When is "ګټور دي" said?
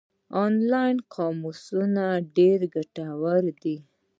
2.75-3.77